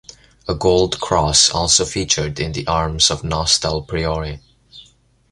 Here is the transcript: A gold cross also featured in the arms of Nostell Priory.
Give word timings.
A 0.47 0.55
gold 0.55 0.99
cross 0.99 1.51
also 1.51 1.85
featured 1.85 2.39
in 2.39 2.53
the 2.53 2.65
arms 2.65 3.11
of 3.11 3.21
Nostell 3.21 3.83
Priory. 3.87 4.39